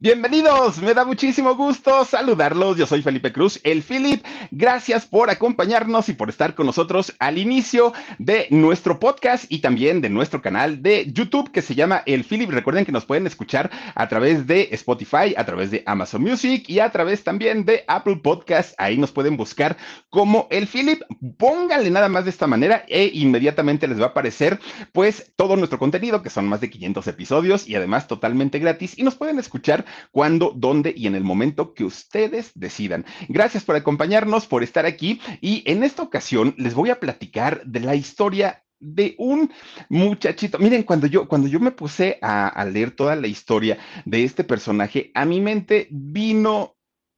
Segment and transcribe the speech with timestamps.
[0.00, 2.76] Bienvenidos, me da muchísimo gusto saludarlos.
[2.76, 4.24] Yo soy Felipe Cruz, el Philip.
[4.52, 10.00] Gracias por acompañarnos y por estar con nosotros al inicio de nuestro podcast y también
[10.00, 12.48] de nuestro canal de YouTube que se llama El Philip.
[12.48, 16.78] Recuerden que nos pueden escuchar a través de Spotify, a través de Amazon Music y
[16.78, 18.74] a través también de Apple Podcast.
[18.78, 19.76] Ahí nos pueden buscar
[20.10, 21.02] como El Philip.
[21.38, 24.60] Pónganle nada más de esta manera e inmediatamente les va a aparecer
[24.92, 29.02] pues todo nuestro contenido que son más de 500 episodios y además totalmente gratis y
[29.02, 33.04] nos pueden escuchar cuándo, dónde y en el momento que ustedes decidan.
[33.28, 37.80] Gracias por acompañarnos, por estar aquí y en esta ocasión les voy a platicar de
[37.80, 39.50] la historia de un
[39.88, 40.58] muchachito.
[40.58, 45.10] Miren, cuando yo, cuando yo me puse a, leer toda la historia de este personaje,
[45.14, 46.76] a mi mente vino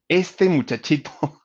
[0.08, 1.10] este muchachito.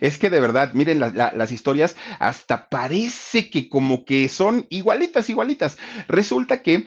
[0.00, 5.78] Es que de verdad, miren las historias, hasta parece que como que son igualitas, igualitas.
[6.08, 6.86] Resulta que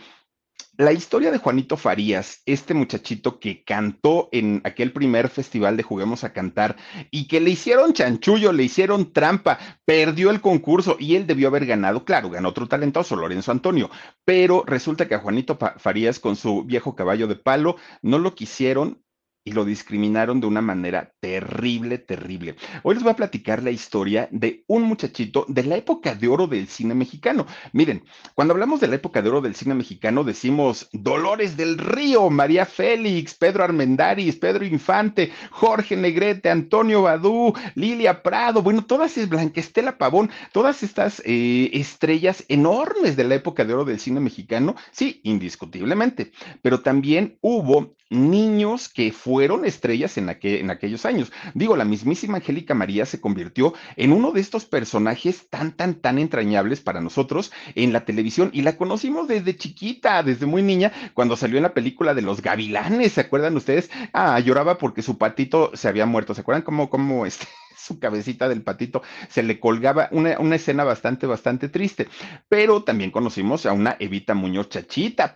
[0.81, 6.23] la historia de Juanito Farías, este muchachito que cantó en aquel primer festival de Juguemos
[6.23, 6.75] a Cantar
[7.11, 11.67] y que le hicieron chanchullo, le hicieron trampa, perdió el concurso y él debió haber
[11.67, 13.91] ganado, claro, ganó otro talentoso, Lorenzo Antonio,
[14.25, 19.03] pero resulta que a Juanito Farías con su viejo caballo de palo no lo quisieron
[19.44, 22.56] y lo discriminaron de una manera terrible, terrible.
[22.84, 26.47] Hoy les voy a platicar la historia de un muchachito de la época de oro
[26.47, 27.47] del cine mexicano.
[27.74, 28.03] Miren,
[28.35, 32.66] cuando hablamos de la época de oro del cine mexicano, decimos Dolores del Río, María
[32.66, 39.97] Félix, Pedro Armendáriz, Pedro Infante, Jorge Negrete, Antonio Badú, Lilia Prado, bueno, todas es Blanquestela
[39.97, 45.19] Pavón, todas estas eh, estrellas enormes de la época de oro del cine mexicano, sí,
[45.24, 46.31] indiscutiblemente,
[46.62, 51.31] pero también hubo niños que fueron estrellas en, en, aquellos años.
[51.53, 56.19] Digo, la mismísima Angélica María se convirtió en uno de estos personajes tan, tan, tan
[56.19, 61.38] entrañables para nosotros en la televisión y la conocimos desde chiquita, desde muy niña, cuando
[61.38, 63.89] salió en la película de los gavilanes, ¿se acuerdan ustedes?
[64.13, 67.47] Ah, lloraba porque su patito se había muerto, ¿se acuerdan cómo, cómo este?
[67.91, 72.07] Su cabecita del patito se le colgaba una, una, escena bastante, bastante triste.
[72.47, 74.69] Pero también conocimos a una Evita Muñoz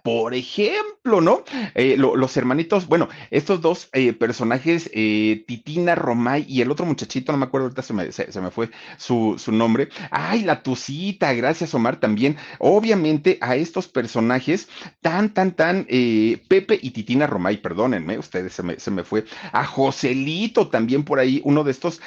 [0.04, 1.44] por ejemplo, ¿no?
[1.74, 7.32] Eh, los hermanitos, bueno, estos dos eh, personajes, eh, Titina Romay y el otro muchachito,
[7.32, 9.90] no me acuerdo, ahorita se me, se, me fue su, su, nombre.
[10.12, 12.38] Ay, la Tucita, gracias Omar también.
[12.60, 14.70] Obviamente a estos personajes
[15.02, 19.26] tan, tan, tan, Pepe y Titina Romay, perdónenme, ustedes se me, se me fue.
[19.52, 22.02] A Joselito también por ahí, uno de estos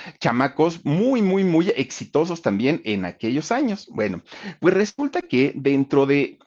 [0.85, 3.89] muy, muy, muy exitosos también en aquellos años.
[3.91, 4.23] Bueno,
[4.61, 6.39] pues resulta que dentro de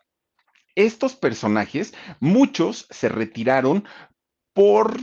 [0.76, 3.86] estos personajes, muchos se retiraron
[4.54, 4.98] por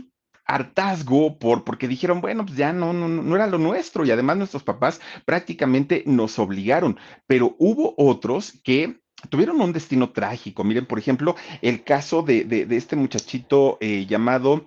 [0.47, 4.39] hartazgo por porque dijeron, bueno, pues ya no, no, no era lo nuestro y además
[4.39, 10.65] nuestros papás prácticamente nos obligaron, pero hubo otros que tuvieron un destino trágico.
[10.65, 14.65] Miren, por ejemplo, el caso de, de, este muchachito eh, llamado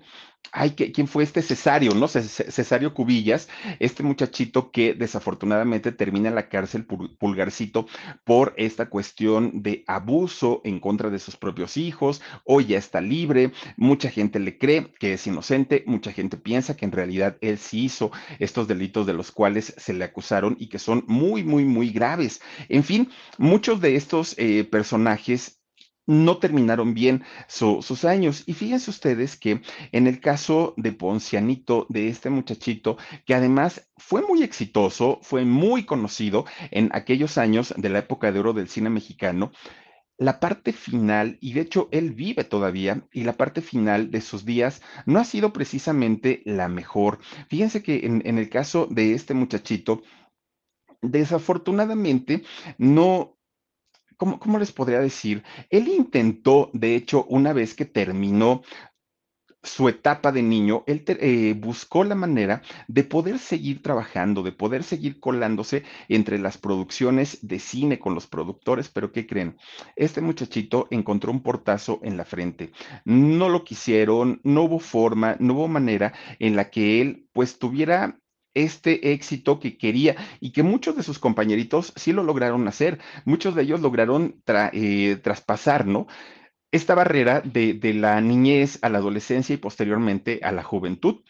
[0.50, 2.08] ay, ¿quién fue este Cesario, no?
[2.08, 3.48] Cesario Cubillas,
[3.78, 7.86] este muchachito que desafortunadamente termina en la cárcel pulgarcito
[8.24, 13.52] por esta cuestión de abuso en contra de sus propios hijos, hoy ya está libre,
[13.76, 17.84] mucha gente le cree que es inocente, mucha gente piensa que en realidad él sí
[17.84, 21.90] hizo estos delitos de los cuales se le acusaron y que son muy, muy, muy
[21.90, 22.40] graves.
[22.68, 25.61] En fin, muchos de estos eh, personajes
[26.06, 28.42] no terminaron bien sus años.
[28.46, 29.62] Y fíjense ustedes que
[29.92, 35.84] en el caso de Poncianito, de este muchachito, que además fue muy exitoso, fue muy
[35.84, 39.52] conocido en aquellos años de la época de oro del cine mexicano,
[40.18, 44.44] la parte final, y de hecho él vive todavía, y la parte final de sus
[44.44, 47.18] días no ha sido precisamente la mejor.
[47.48, 50.02] Fíjense que en, en el caso de este muchachito,
[51.00, 52.44] desafortunadamente
[52.78, 53.36] no
[54.22, 55.42] ¿cómo, ¿cómo, les podría decir?
[55.68, 58.62] Él intentó, de hecho, una vez que terminó
[59.64, 64.84] su etapa de niño, él eh, buscó la manera de poder seguir trabajando, de poder
[64.84, 69.56] seguir colándose entre las producciones de cine con los productores, pero ¿qué creen?
[69.96, 72.70] Este muchachito encontró un portazo en la frente.
[73.04, 78.21] No lo quisieron, no hubo forma, no hubo manera en la que él pues tuviera
[78.54, 83.54] este éxito que quería y que muchos de sus compañeritos sí lo lograron hacer, muchos
[83.54, 86.06] de ellos lograron eh, traspasar, ¿no?
[86.72, 91.20] esta barrera de, la niñez a la adolescencia y posteriormente a la juventud.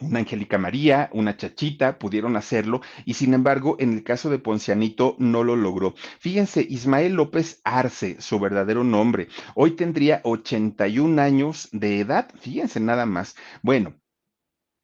[0.00, 5.16] Una Angélica María, una Chachita pudieron hacerlo y sin embargo en el caso de Poncianito
[5.18, 5.94] no lo logró.
[6.20, 13.06] Fíjense, Ismael López Arce, su verdadero nombre, hoy tendría 81 años de edad, fíjense nada
[13.06, 13.34] más.
[13.62, 13.94] Bueno,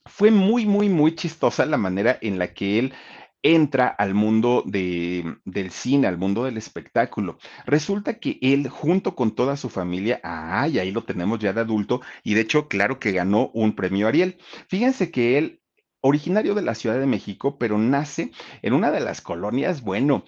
[0.07, 2.95] fue muy, muy, muy chistosa la manera en la que él
[3.43, 7.39] entra al mundo de, del cine, al mundo del espectáculo.
[7.67, 12.01] Resulta que él, junto con toda su familia, ah, ahí lo tenemos ya de adulto,
[12.23, 14.39] y de hecho, claro que ganó un premio Ariel.
[14.69, 15.61] Fíjense que él
[16.01, 18.31] originario de la Ciudad de México, pero nace
[18.63, 20.25] en una de las colonias, bueno,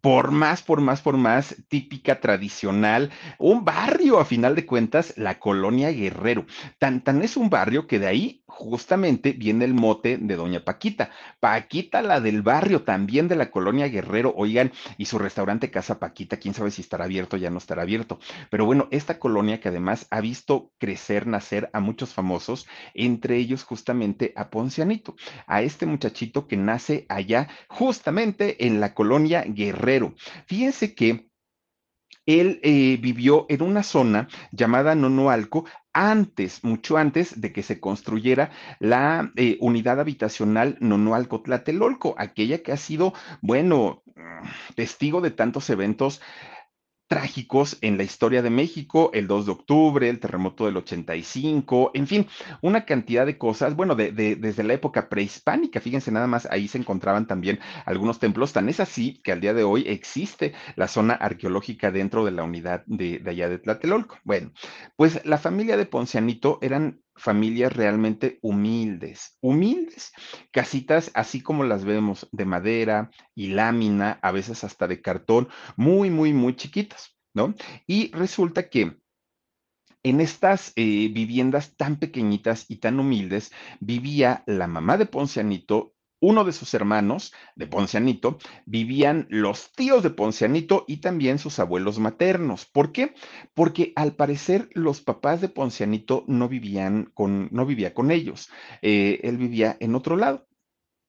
[0.00, 5.38] por más, por más, por más típica, tradicional, un barrio a final de cuentas, la
[5.38, 6.46] colonia Guerrero.
[6.78, 11.10] Tan, tan es un barrio que de ahí justamente viene el mote de Doña Paquita.
[11.38, 16.38] Paquita, la del barrio, también de la colonia Guerrero, oigan, y su restaurante Casa Paquita,
[16.38, 18.18] quién sabe si estará abierto ya no estará abierto.
[18.50, 23.62] Pero bueno, esta colonia que además ha visto crecer, nacer a muchos famosos, entre ellos
[23.64, 25.14] justamente a Poncianito,
[25.46, 30.14] a este muchachito que nace allá justamente en la colonia Guerrero.
[30.46, 31.27] Fíjense que
[32.28, 35.64] él eh, vivió en una zona llamada Nonoalco
[35.94, 42.72] antes, mucho antes de que se construyera la eh, unidad habitacional Nonoalco Tlatelolco, aquella que
[42.72, 44.02] ha sido, bueno,
[44.74, 46.20] testigo de tantos eventos
[47.08, 52.06] trágicos en la historia de México, el 2 de octubre, el terremoto del 85, en
[52.06, 52.26] fin,
[52.60, 56.78] una cantidad de cosas, bueno, de, desde la época prehispánica, fíjense nada más, ahí se
[56.78, 61.14] encontraban también algunos templos, tan es así que al día de hoy existe la zona
[61.14, 64.18] arqueológica dentro de la unidad de, de allá de Tlatelolco.
[64.24, 64.52] Bueno,
[64.96, 70.12] pues la familia de Poncianito eran familias realmente humildes, humildes,
[70.50, 76.10] casitas así como las vemos de madera y lámina, a veces hasta de cartón, muy,
[76.10, 77.54] muy, muy chiquitas, ¿no?
[77.86, 78.96] Y resulta que
[80.02, 86.44] en estas eh, viviendas tan pequeñitas y tan humildes vivía la mamá de Poncianito uno
[86.44, 92.66] de sus hermanos de Poncianito vivían los tíos de Poncianito y también sus abuelos maternos.
[92.66, 93.14] ¿Por qué?
[93.54, 98.50] Porque al parecer los papás de Poncianito no vivían con, no vivía con ellos.
[98.82, 100.46] Eh, él vivía en otro lado.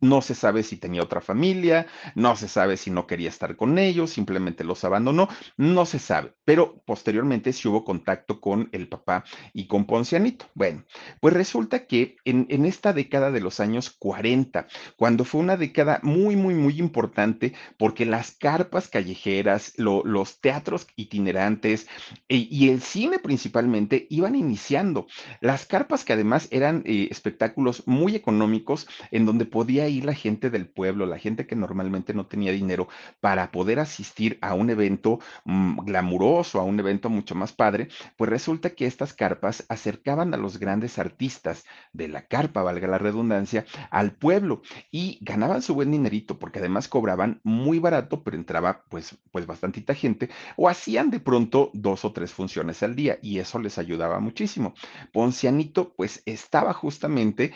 [0.01, 3.77] No se sabe si tenía otra familia, no se sabe si no quería estar con
[3.77, 9.23] ellos, simplemente los abandonó, no se sabe, pero posteriormente sí hubo contacto con el papá
[9.53, 10.45] y con Poncianito.
[10.53, 10.83] Bueno,
[11.19, 16.35] pues resulta que en, esta década de los años 40, cuando fue una década muy,
[16.35, 21.87] muy, muy importante, porque las carpas callejeras, los teatros itinerantes
[22.27, 25.07] y el cine principalmente iban iniciando.
[25.41, 30.49] Las carpas que además eran eh, espectáculos muy económicos en donde podía ir la gente
[30.49, 32.87] del pueblo, la gente que normalmente no tenía dinero
[33.19, 38.29] para poder asistir a un evento mm, glamuroso, a un evento mucho más padre, pues
[38.29, 43.65] resulta que estas carpas acercaban a los grandes artistas de la carpa, valga la redundancia,
[43.91, 44.61] al pueblo
[44.91, 49.93] y ganaban su buen dinerito porque además cobraban muy barato, pero entraba pues, pues bastantita
[49.93, 54.19] gente o hacían de pronto dos o tres funciones al día y eso les ayudaba
[54.19, 54.73] muchísimo.
[55.11, 57.53] Poncianito pues estaba justamente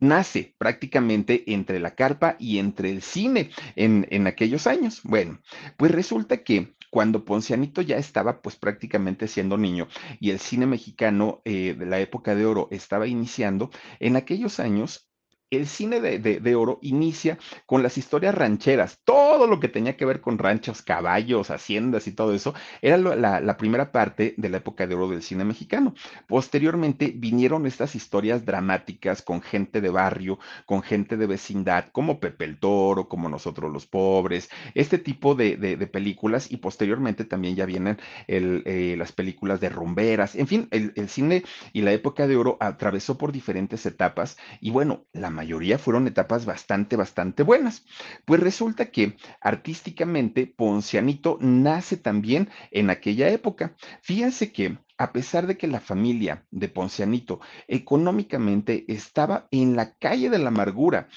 [0.00, 5.00] nace prácticamente entre la carpa y entre el cine en, aquellos años.
[5.04, 5.40] Bueno,
[5.76, 9.88] pues resulta que cuando Poncianito ya estaba pues prácticamente siendo niño
[10.20, 15.07] y el cine mexicano eh, de la época de oro estaba iniciando, en aquellos años
[15.50, 19.00] el cine de, oro inicia con las historias rancheras.
[19.04, 23.56] Todo lo que tenía que ver con ranchos, caballos, haciendas y todo eso, era la,
[23.56, 25.94] primera parte de la época de oro del cine mexicano.
[26.26, 32.44] Posteriormente vinieron estas historias dramáticas con gente de barrio, con gente de vecindad, como Pepe
[32.44, 35.56] el Toro, como Nosotros los Pobres, este tipo de,
[35.90, 36.50] películas.
[36.50, 40.34] Y posteriormente también ya vienen eh, las películas de rumberas.
[40.34, 44.36] En fin, el, el cine y la época de oro atravesó por diferentes etapas.
[44.60, 47.84] Y bueno, la mayoría fueron etapas bastante, bastante buenas.
[48.24, 53.76] Pues resulta que artísticamente Poncianito nace también en aquella época.
[54.02, 60.28] Fíjense que a pesar de que la familia de Poncianito económicamente estaba en la calle
[60.28, 61.08] de la amargura,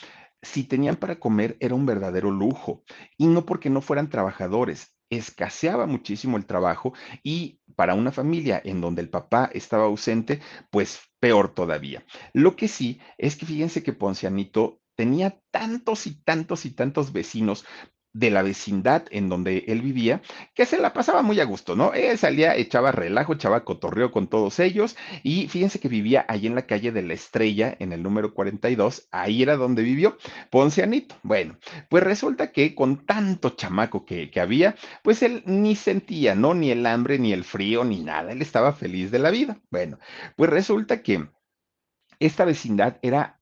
[0.43, 2.83] si tenían para comer era un verdadero lujo,
[3.17, 8.81] y no porque no fueran trabajadores, escaseaba muchísimo el trabajo y para una familia en
[8.81, 12.03] donde el papá estaba ausente, pues peor todavía.
[12.33, 17.63] Lo que sí es que fíjense que Poncianito tenía tantos y tantos y tantos vecinos
[18.13, 20.21] de la vecindad en donde él vivía,
[20.53, 21.93] que se la pasaba muy a gusto, ¿no?
[21.93, 26.55] Él salía, echaba relajo, echaba cotorreo con todos ellos y fíjense que vivía ahí en
[26.55, 30.17] la calle de la Estrella, en el número 42, ahí era donde vivió
[30.49, 31.15] Poncianito.
[31.23, 31.57] Bueno,
[31.89, 36.53] pues resulta que con tanto chamaco que, que había, pues él ni sentía, ¿no?
[36.53, 39.59] Ni el hambre, ni el frío, ni nada, él estaba feliz de la vida.
[39.69, 39.97] Bueno,
[40.35, 41.29] pues resulta que
[42.19, 43.40] esta vecindad era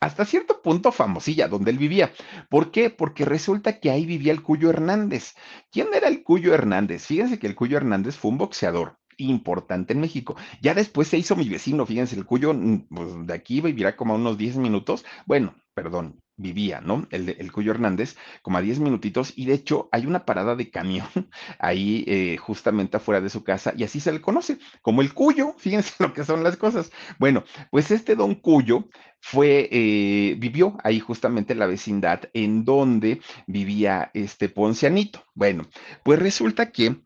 [0.00, 2.12] hasta cierto punto famosilla donde él vivía.
[2.48, 2.90] ¿Por qué?
[2.90, 5.34] Porque resulta que ahí vivía el Cuyo Hernández.
[5.70, 7.06] ¿Quién era el Cuyo Hernández?
[7.06, 10.36] Fíjense que el Cuyo Hernández fue un boxeador importante en México.
[10.60, 14.14] Ya después se hizo mi vecino, fíjense, el Cuyo mm, pues, de aquí vivirá como
[14.14, 15.04] a unos 10 minutos.
[15.26, 17.06] Bueno, perdón, vivía, ¿no?
[17.10, 20.70] El, el Cuyo Hernández, como a 10 minutitos, y de hecho hay una parada de
[20.70, 21.06] camión
[21.58, 25.54] ahí eh, justamente afuera de su casa, y así se le conoce, como el Cuyo,
[25.58, 26.90] fíjense lo que son las cosas.
[27.18, 28.88] Bueno, pues este don Cuyo
[29.20, 35.24] fue, eh, vivió ahí justamente en la vecindad en donde vivía este Poncianito.
[35.34, 35.68] Bueno,
[36.04, 37.05] pues resulta que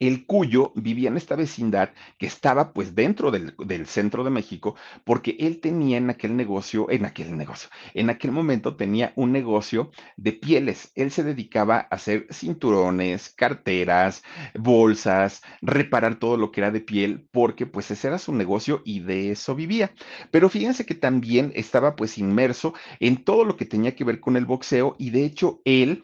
[0.00, 5.36] el Cuyo vivía en esta vecindad que estaba pues dentro del, centro de México, porque
[5.38, 10.32] él tenía en aquel negocio, en aquel negocio, en aquel momento tenía un negocio de
[10.32, 10.90] pieles.
[10.94, 14.22] Él se dedicaba a hacer cinturones, carteras,
[14.54, 19.00] bolsas, reparar todo lo que era de piel, porque pues ese era su negocio y
[19.00, 19.92] de eso vivía.
[20.30, 24.36] Pero fíjense que también estaba pues inmerso en todo lo que tenía que ver con
[24.36, 26.02] el boxeo y de hecho él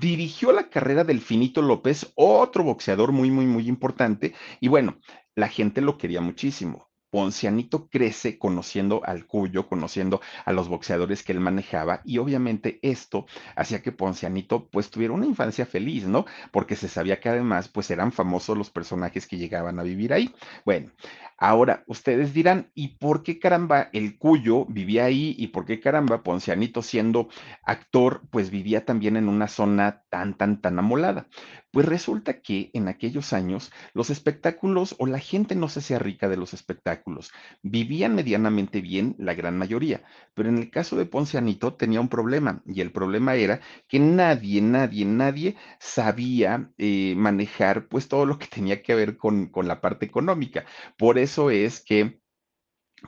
[0.00, 4.34] dirigió la carrera del Finito López, otro boxeador muy, muy, muy importante.
[4.60, 4.98] Y bueno,
[5.34, 6.88] la gente lo quería muchísimo.
[7.14, 13.26] Poncianito crece conociendo al Cuyo, conociendo a los boxeadores que él manejaba y obviamente esto
[13.54, 16.26] hacía que Poncianito pues tuviera una infancia feliz, ¿no?
[16.50, 20.34] Porque se sabía que además pues eran famosos los personajes que llegaban a vivir ahí.
[20.64, 20.90] Bueno,
[21.36, 25.34] Ahora, ustedes dirán, ¿y por qué caramba el Cuyo vivía ahí?
[25.38, 27.28] ¿Y por qué caramba Poncianito siendo
[27.62, 31.28] actor, pues vivía también en una zona tan, tan, tan amolada?
[31.72, 36.28] Pues resulta que en aquellos años los espectáculos o la gente no se hacía rica
[36.28, 41.74] de los espectáculos, vivían medianamente bien la gran mayoría, pero en el caso de Poncianito
[41.74, 48.06] tenía un problema y el problema era que nadie, nadie, nadie sabía eh, manejar pues
[48.06, 50.64] todo lo que tenía que ver con, con la parte económica.
[50.96, 52.20] Por eso es que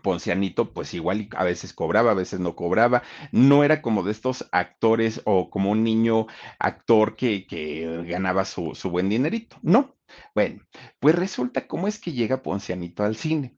[0.02, 4.48] Poncianito, pues igual a veces cobraba, a veces no cobraba, no era como de estos
[4.52, 6.26] actores o como un niño
[6.58, 9.96] actor que, que ganaba su, su, buen dinerito, no.
[10.34, 10.62] Bueno,
[11.00, 13.56] pues resulta cómo es que llega Poncianito al cine.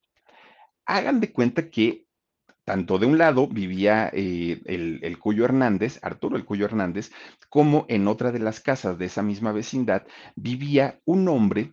[0.86, 2.06] Hagan de cuenta que
[2.64, 7.10] tanto de un lado vivía eh, el, el, Cuyo Hernández, Arturo el Cuyo Hernández,
[7.48, 11.72] como en otra de las casas de esa misma vecindad vivía un hombre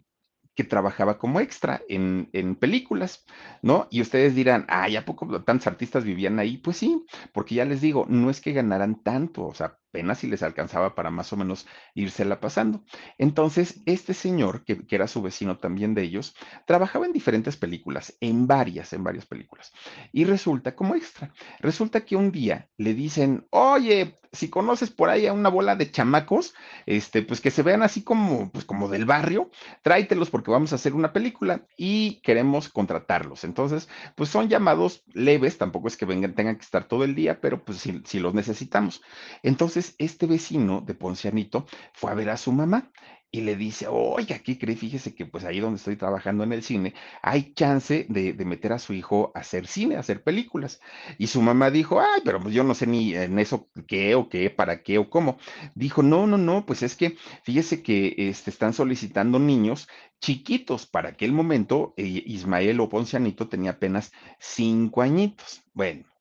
[0.56, 3.26] que trabajaba como extra en, en, películas,
[3.62, 3.88] ¿no?
[3.92, 6.58] Y ustedes dirán, ay, ¿a poco tantos artistas vivían ahí?
[6.58, 10.28] Pues sí, porque ya les digo, no es que ganaran tanto, o sea, apenas si
[10.28, 12.84] les alcanzaba para más o menos írsela pasando.
[13.18, 16.36] Entonces, este señor, que, era su vecino también de ellos,
[16.66, 19.72] trabajaba en diferentes películas, en varias, en varias películas.
[20.12, 25.28] Y resulta como extra, resulta que un día le dicen, oye, si conoces por ahí
[25.28, 26.54] a una bola de chamacos,
[26.86, 29.50] este, pues que se vean así como, pues como del barrio,
[29.82, 33.44] tráetelos porque vamos a hacer una película y queremos contratarlos.
[33.44, 37.40] Entonces, pues son llamados leves, tampoco es que vengan, tengan que estar todo el día,
[37.42, 39.02] pero pues si, si los necesitamos.
[39.42, 42.92] Entonces, este vecino de Poncianito fue a ver a su mamá
[43.36, 44.78] y le dice, oiga, ¿qué cree?
[44.78, 48.80] Fíjese que pues ahí donde estoy trabajando en el cine, hay chance de, meter a
[48.80, 50.80] su hijo a hacer cine, a hacer películas.
[51.18, 54.30] Y su mamá dijo, ay, pero pues yo no sé ni en eso qué o
[54.30, 55.38] qué, para qué o cómo.
[55.74, 59.90] Dijo, no, no, no, pues es que fíjese que este, están solicitando niños
[60.22, 60.86] chiquitos.
[60.86, 65.62] Para aquel momento, eh, Ismael o Poncianito tenía apenas cinco añitos.
[65.74, 66.15] Bueno.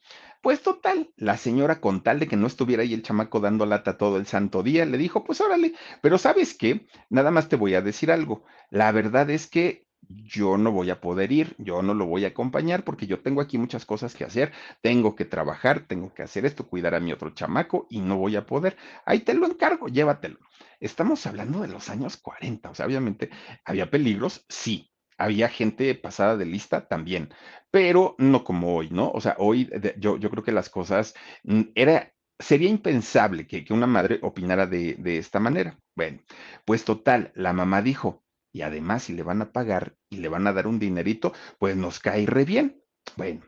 [0.44, 3.96] Pues total, la señora con tal de que no estuviera ahí el chamaco dando lata
[3.96, 5.72] todo el santo día, le dijo, pues órale,
[6.02, 8.44] pero sabes qué, nada más te voy a decir algo.
[8.68, 12.28] La verdad es que yo no voy a poder ir, yo no lo voy a
[12.28, 16.44] acompañar porque yo tengo aquí muchas cosas que hacer, tengo que trabajar, tengo que hacer
[16.44, 18.76] esto, cuidar a mi otro chamaco y no voy a poder.
[19.06, 20.38] Ahí te lo encargo, llévatelo.
[20.78, 23.30] Estamos hablando de los años 40, o sea, obviamente
[23.64, 27.32] había peligros, sí, había gente pasada de lista también,
[27.74, 29.10] pero no como hoy, ¿no?
[29.10, 31.12] O sea, hoy yo, yo creo que las cosas
[31.42, 35.76] mm, era, sería impensable que, que una madre opinara de, de esta manera.
[35.96, 36.20] Bueno,
[36.64, 40.46] pues total, la mamá dijo, y además si le van a pagar y le van
[40.46, 42.80] a dar un dinerito, pues nos cae re bien.
[43.16, 43.40] Bueno,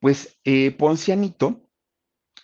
[0.00, 1.69] pues eh, Poncianito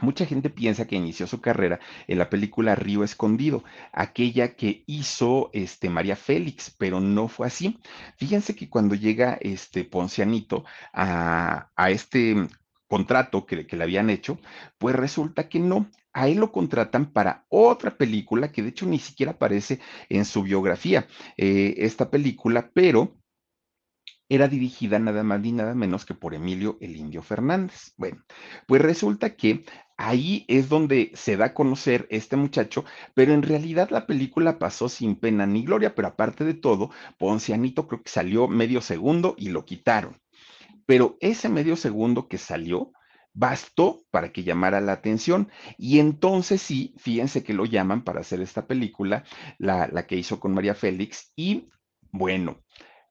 [0.00, 5.48] Mucha gente piensa que inició su carrera en la película Río Escondido, aquella que hizo
[5.54, 7.80] este, María Félix, pero no fue así.
[8.18, 12.36] Fíjense que cuando llega este Poncianito a, este
[12.86, 14.38] contrato que, le habían hecho,
[14.76, 15.90] pues resulta que no.
[16.12, 20.42] A él lo contratan para otra película que de hecho ni siquiera aparece en su
[20.42, 23.16] biografía, eh, esta película, pero
[24.28, 27.92] era dirigida nada más ni nada menos que por Emilio el Indio Fernández.
[27.96, 28.24] Bueno,
[28.66, 29.64] pues resulta que
[29.96, 32.84] ahí es donde se da a conocer este muchacho,
[33.14, 37.86] pero en realidad la película pasó sin pena ni gloria, pero aparte de todo, Poncianito
[37.88, 40.20] creo que salió medio segundo y lo quitaron.
[40.86, 42.92] Pero ese medio segundo que salió
[43.36, 45.50] bastó para que llamara la atención.
[45.76, 49.24] Y entonces sí, fíjense que lo llaman para hacer esta película,
[49.58, 51.68] la, la que hizo con María Félix, y
[52.12, 52.62] bueno,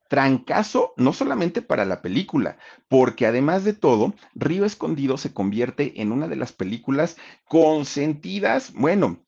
[0.08, 2.58] trancazo no solamente para la película,
[2.88, 9.26] porque además de todo, Río Escondido se convierte en una de las películas consentidas, bueno,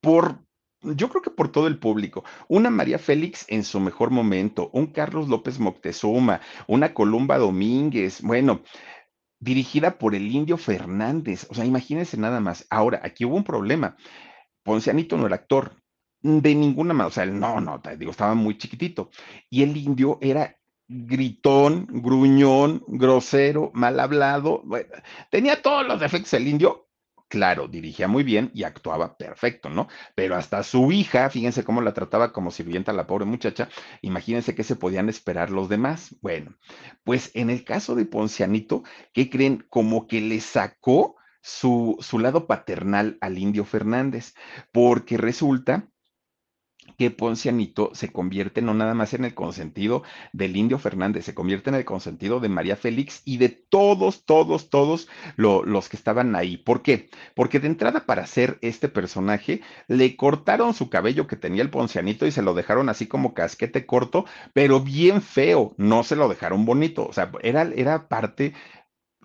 [0.00, 0.40] por
[0.82, 2.24] yo creo que por todo el público.
[2.48, 8.62] Una María Félix en su mejor momento, un Carlos López Moctezuma, una Columba Domínguez, bueno,
[9.38, 11.46] dirigida por el Indio Fernández.
[11.50, 12.66] O sea, imagínense nada más.
[12.70, 13.96] Ahora, aquí hubo un problema.
[14.62, 15.79] Poncianito no era actor,
[16.22, 19.10] de ninguna manera, o sea, no, no, te digo, estaba muy chiquitito.
[19.48, 20.56] Y el indio era
[20.88, 24.88] gritón, gruñón, grosero, mal hablado, bueno,
[25.30, 26.88] tenía todos los defectos el indio.
[27.28, 29.86] Claro, dirigía muy bien y actuaba perfecto, ¿no?
[30.16, 33.68] Pero hasta su hija, fíjense cómo la trataba como sirvienta la pobre muchacha,
[34.02, 36.16] imagínense qué se podían esperar los demás.
[36.22, 36.56] Bueno,
[37.04, 39.64] pues en el caso de Poncianito, ¿qué creen?
[39.68, 44.34] Como que le sacó su, su lado paternal al indio Fernández,
[44.72, 45.88] porque resulta
[47.00, 50.02] que Poncianito se convierte no nada más en el consentido
[50.34, 54.68] del Indio Fernández, se convierte en el consentido de María Félix y de todos, todos,
[54.68, 55.08] todos
[55.38, 56.58] los que estaban ahí.
[56.58, 57.08] ¿Por qué?
[57.34, 62.26] Porque de entrada para hacer este personaje le cortaron su cabello que tenía el Poncianito
[62.26, 66.66] y se lo dejaron así como casquete corto, pero bien feo, no se lo dejaron
[66.66, 68.52] bonito, o sea, era, era parte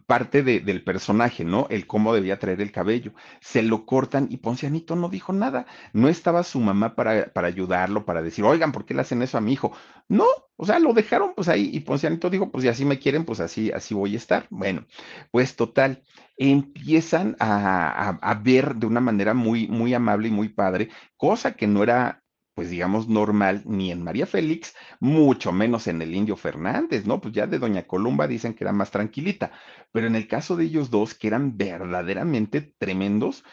[0.06, 1.68] parte del personaje, ¿no?
[1.70, 3.14] El cómo debía traer el cabello.
[3.42, 5.66] Se lo cortan y Poncianito no dijo nada.
[5.94, 9.38] No estaba su mamá para, para ayudarlo, para decir, oigan, ¿por qué le hacen eso
[9.38, 9.74] a mi hijo?
[10.08, 10.26] No,
[10.58, 13.40] o sea, lo dejaron pues ahí y Poncianito dijo, pues si así me quieren, pues
[13.40, 14.48] así, así voy a estar.
[14.50, 14.86] Bueno,
[15.32, 16.04] pues total,
[16.38, 21.68] empiezan a, a ver de una manera muy, muy amable y muy padre, cosa que
[21.68, 22.24] no era
[22.56, 27.22] pues digamos, normal ni en María Félix, mucho menos en el Indio Fernández, ¿no?
[27.22, 29.52] Pues ya de Doña Columba dicen que era más tranquilita,
[29.92, 33.44] pero en el caso de ellos dos, que eran verdaderamente tremendos,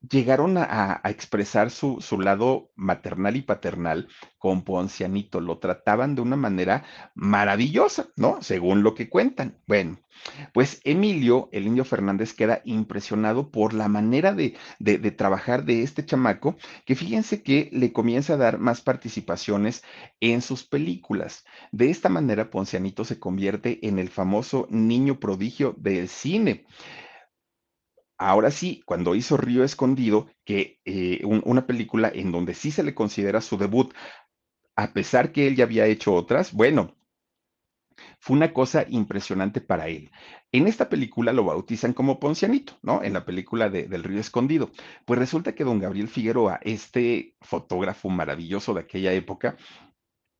[0.00, 6.84] llegaron a, expresar su, lado maternal y paternal con Poncianito, lo trataban de una manera
[7.14, 8.42] maravillosa, ¿no?
[8.42, 9.58] Según lo que cuentan.
[9.66, 9.98] Bueno,
[10.52, 15.82] pues Emilio, el indio Fernández, queda impresionado por la manera de, de, de trabajar de
[15.82, 19.82] este chamaco, que fíjense que le comienza a dar más participaciones
[20.20, 21.44] en sus películas.
[21.72, 26.64] De esta manera, Poncianito se convierte en el famoso niño prodigio del cine.
[28.18, 32.94] Ahora sí, cuando hizo Río Escondido, que eh, una película en donde sí se le
[32.94, 33.92] considera su debut,
[34.76, 36.96] a pesar que él ya había hecho otras, bueno,
[38.18, 40.10] fue una cosa impresionante para él.
[40.52, 43.02] En esta película lo bautizan como Poncianito, ¿no?
[43.02, 44.70] En la película de, del Río Escondido.
[45.04, 49.56] Pues resulta que don Gabriel Figueroa, este fotógrafo maravilloso de aquella época,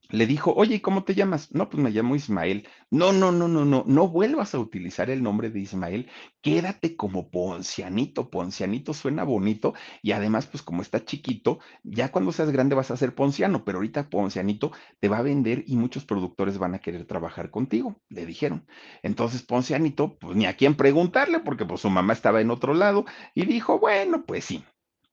[0.08, 1.52] le dijo, oye, ¿y cómo te llamas?
[1.52, 2.68] No, pues me llamo Ismael.
[2.90, 6.08] No, no, no, no, no, no vuelvas a utilizar el nombre de Ismael,
[6.42, 8.30] quédate como Poncianito.
[8.30, 12.96] Poncianito suena bonito y además, pues como está chiquito, ya cuando seas grande vas a
[12.96, 17.06] ser Ponciano, pero ahorita Poncianito te va a vender y muchos productores van a querer
[17.06, 18.66] trabajar contigo, le dijeron.
[19.02, 23.04] Entonces Poncianito, pues ni a quién preguntarle, porque pues su mamá estaba en otro lado
[23.34, 24.64] y dijo, bueno, pues sí.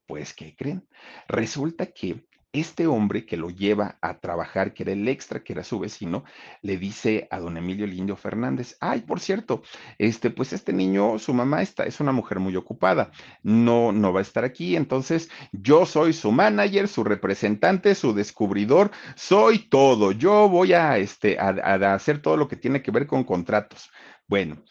[0.06, 0.86] Pues, ¿qué creen?
[1.28, 5.64] Resulta que este hombre que lo lleva a trabajar, que era el extra, que era
[5.64, 6.24] su vecino,
[6.62, 9.62] le dice a don Emilio Lindio Fernández, ay, por cierto,
[9.98, 13.10] este, pues este niño, su mamá está, es una mujer muy ocupada,
[13.42, 18.90] no, no va a estar aquí, entonces yo soy su manager, su representante, su descubridor,
[19.16, 23.06] soy todo, yo voy a, este, a, a hacer todo lo que tiene que ver
[23.06, 23.90] con contratos.
[24.26, 24.62] Bueno,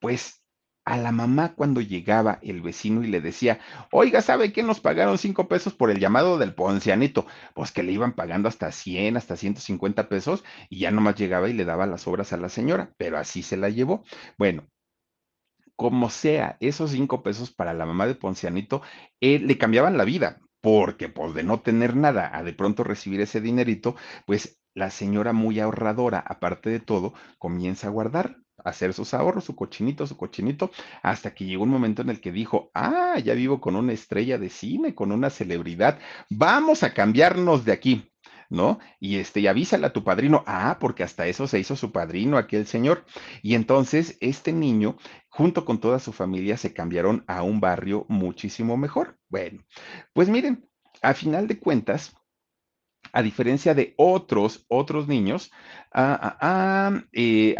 [0.00, 0.41] pues
[0.84, 3.60] a la mamá cuando llegaba el vecino y le decía,
[3.92, 7.26] oiga, ¿sabe qué nos pagaron cinco pesos por el llamado del poncianito?
[7.54, 11.52] Pues que le iban pagando hasta 100, hasta 150 pesos y ya nomás llegaba y
[11.52, 14.04] le daba las obras a la señora, pero así se la llevó.
[14.38, 14.66] Bueno,
[15.76, 18.82] como sea, esos cinco pesos para la mamá de Poncianito
[19.20, 23.20] eh, le cambiaban la vida, porque pues de no tener nada a de pronto recibir
[23.20, 29.14] ese dinerito, pues la señora muy ahorradora, aparte de todo, comienza a guardar hacer sus
[29.14, 30.70] ahorros, su cochinito, su cochinito,
[31.02, 34.38] hasta que llegó un momento en el que dijo, ah, ya vivo con una estrella
[34.38, 35.98] de cine, con una celebridad,
[36.30, 38.08] vamos a cambiarnos de aquí.
[38.52, 38.80] ¿no?
[39.00, 42.36] Y este, y avísale a tu padrino, ah, porque hasta eso se hizo su padrino,
[42.36, 43.06] aquel señor.
[43.40, 44.98] Y entonces este niño,
[45.30, 49.18] junto con toda su familia, se cambiaron a un barrio muchísimo mejor.
[49.30, 49.64] Bueno,
[50.12, 50.68] pues miren,
[51.00, 52.14] a final de cuentas,
[53.12, 55.50] a diferencia de otros, otros niños,
[55.92, 57.54] ah, ah, ah, eh,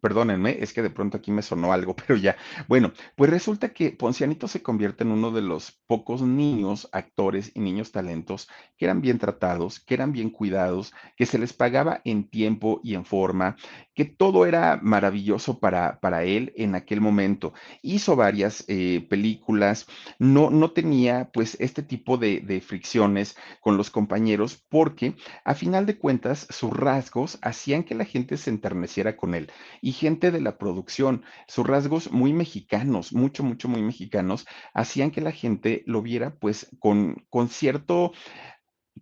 [0.00, 2.36] perdónenme, es que de pronto aquí me sonó algo, pero ya.
[2.68, 7.60] Bueno, pues resulta que Poncianito se convierte en uno de los pocos niños, actores y
[7.60, 12.28] niños talentos que eran bien tratados, que eran bien cuidados, que se les pagaba en
[12.28, 13.56] tiempo y en forma,
[13.94, 17.52] que todo era maravilloso para, para él en aquel momento.
[17.82, 19.86] Hizo varias eh, películas,
[20.18, 25.98] no, no tenía pues este tipo de, fricciones con los compañeros porque a final de
[25.98, 29.50] cuentas sus rasgos hacían que la gente se enterneciera con él
[29.80, 35.20] y gente de la producción, sus rasgos muy mexicanos, mucho, mucho, muy mexicanos, hacían que
[35.20, 38.12] la gente lo viera pues con, con cierto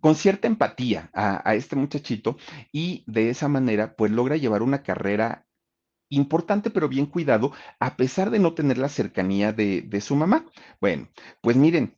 [0.01, 2.37] con cierta empatía a, este muchachito
[2.71, 5.45] y de esa manera pues logra llevar una carrera
[6.09, 10.45] importante pero bien cuidado a pesar de no tener la cercanía de, de su mamá.
[10.81, 11.09] Bueno,
[11.41, 11.97] pues miren,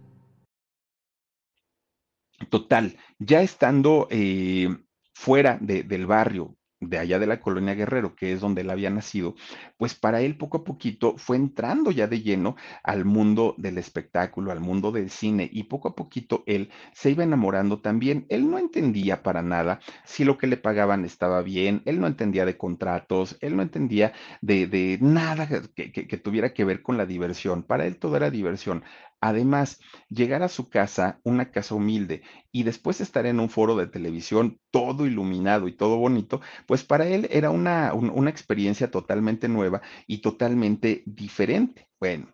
[2.51, 4.69] Total, ya estando eh,
[5.13, 8.89] fuera de, del barrio, de allá de la colonia Guerrero, que es donde él había
[8.89, 9.35] nacido,
[9.77, 14.51] pues para él poco a poquito fue entrando ya de lleno al mundo del espectáculo,
[14.51, 18.25] al mundo del cine, y poco a poquito él se iba enamorando también.
[18.29, 22.45] Él no entendía para nada si lo que le pagaban estaba bien, él no entendía
[22.45, 26.97] de contratos, él no entendía de, de nada que, que, que tuviera que ver con
[26.97, 27.63] la diversión.
[27.63, 28.83] Para él todo era diversión.
[29.21, 29.79] Además,
[30.09, 34.59] llegar a su casa, una casa humilde, y después estar en un foro de televisión
[34.71, 40.19] todo iluminado y todo bonito, pues para él era una, una experiencia totalmente nueva y
[40.19, 41.87] totalmente diferente.
[41.99, 42.33] Bueno,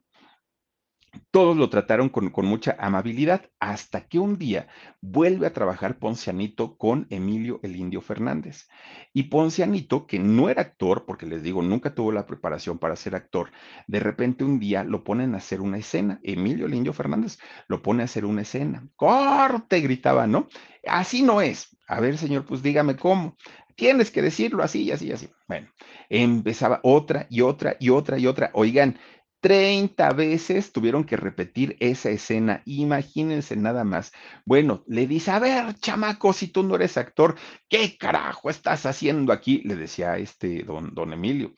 [1.31, 4.67] todos lo trataron con, mucha amabilidad hasta que un día
[5.01, 8.67] vuelve a trabajar Poncianito con Emilio el Indio Fernández.
[9.13, 13.15] Y Poncianito, que no era actor, porque les digo, nunca tuvo la preparación para ser
[13.15, 13.51] actor,
[13.87, 16.19] de repente un día lo ponen a hacer una escena.
[16.23, 18.87] Emilio el Indio Fernández lo pone a hacer una escena.
[18.95, 19.81] ¡Corte!
[19.81, 20.47] gritaba, ¿no?
[20.87, 21.77] Así no es.
[21.87, 23.37] A ver, señor, pues dígame cómo
[23.77, 25.29] tienes que decirlo así y así y así.
[25.47, 25.69] Bueno,
[26.09, 28.49] empezaba otra y otra y otra y otra.
[28.53, 28.97] Oigan,
[29.41, 32.61] 30 veces tuvieron que repetir esa escena.
[32.65, 34.11] Imagínense nada más.
[34.45, 37.35] Bueno, le dice, a ver, chamaco, si tú no eres actor,
[37.69, 39.61] ¿qué carajo estás haciendo aquí?
[39.63, 41.53] Le decía este don, don Emilio.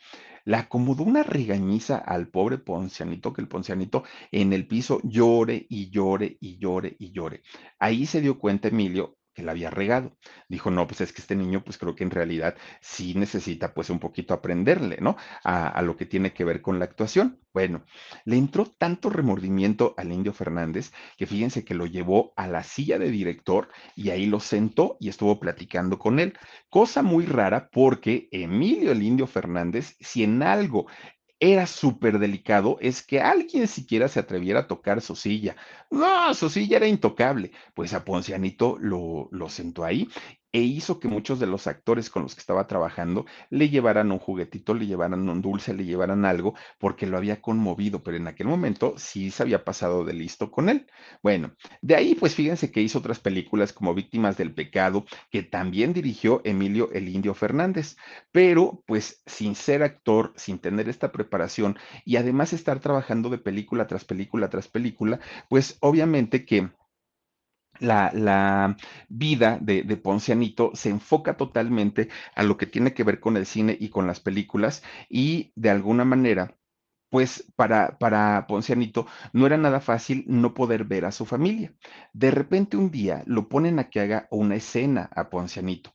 [0.46, 5.92] Le acomodó una regañiza al pobre Poncianito, que el Poncianito en el piso llore y
[5.92, 7.44] llore y llore y llore.
[7.78, 10.18] Ahí se dio cuenta Emilio que la había regado.
[10.48, 13.90] Dijo, no, pues es que este niño, pues creo que en realidad sí necesita pues
[13.90, 15.18] un poquito aprenderle, ¿no?
[15.44, 17.40] A, a, lo que tiene que ver con la actuación.
[17.54, 17.84] Bueno,
[18.26, 23.00] le entró tanto remordimiento al indio Fernández que fíjense que lo llevó a la silla
[23.00, 26.38] de director y ahí lo sentó y estuvo platicando con él.
[26.70, 30.88] Cosa muy rara porque Emilio el indio Fernández, si en algo
[31.40, 35.56] era súper delicado es que alguien siquiera se atreviera a tocar su silla.
[35.90, 37.52] No, su silla era intocable.
[37.74, 40.10] Pues a Poncianito lo, lo sentó ahí
[40.52, 44.20] e hizo que muchos de los actores con los que estaba trabajando le llevaran un
[44.20, 48.48] juguetito, le llevaran un dulce, le llevaran algo, porque lo había conmovido, pero en aquel
[48.48, 50.88] momento sí se había pasado de listo con él.
[51.22, 55.94] Bueno, de ahí pues fíjense que hizo otras películas como Víctimas del Pecado, que también
[55.94, 57.98] dirigió Emilio el Indio Fernández,
[58.32, 63.88] pero pues sin ser actor, sin tener esta preparación y además estar trabajando de película
[63.88, 66.70] tras película tras película, pues obviamente que
[67.80, 68.78] la,
[69.10, 73.46] vida de, de, Poncianito se enfoca totalmente a lo que tiene que ver con el
[73.46, 76.56] cine y con las películas y de alguna manera
[77.10, 81.74] pues para, para Poncianito no era nada fácil no poder ver a su familia.
[82.14, 85.92] De repente un día lo ponen a que haga una escena a Poncianito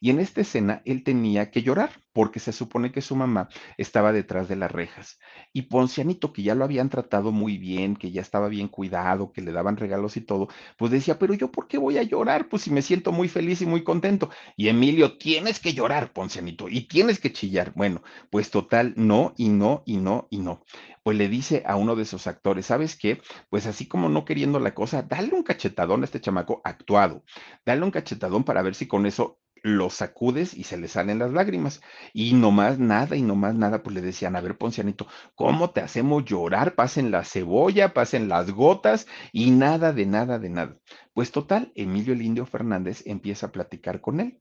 [0.00, 4.12] y en esta escena él tenía que llorar porque se supone que su mamá estaba
[4.12, 5.18] detrás de las rejas.
[5.52, 9.42] Y Poncianito, que ya lo habían tratado muy bien, que ya estaba bien cuidado, que
[9.42, 12.48] le daban regalos y todo, pues decía, pero yo ¿por qué voy a llorar?
[12.48, 14.30] Pues si me siento muy feliz y muy contento.
[14.56, 17.72] Y Emilio, tienes que llorar, Poncianito, y tienes que chillar.
[17.74, 20.64] Bueno, pues total, no, y no, y no, y no.
[21.02, 23.20] Pues le dice a uno de sus actores, ¿sabes qué?
[23.48, 27.24] Pues así como no queriendo la cosa, dale un cachetadón a este chamaco actuado,
[27.64, 31.32] dale un cachetadón para ver si con eso lo sacudes y se le salen las
[31.32, 31.80] lágrimas.
[32.12, 35.70] Y no más nada, y no más nada, pues le decían, a ver, Poncianito, ¿cómo
[35.70, 36.74] te hacemos llorar?
[36.74, 40.76] Pasen la cebolla, pasen las gotas y nada de nada de nada.
[41.12, 44.40] Pues total, Emilio el Fernández empieza a platicar con él.